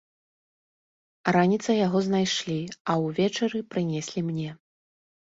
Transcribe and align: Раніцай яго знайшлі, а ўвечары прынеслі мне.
Раніцай 1.35 1.77
яго 1.87 2.01
знайшлі, 2.07 2.55
а 2.95 2.97
ўвечары 3.05 3.57
прынеслі 3.75 4.19
мне. 4.31 4.49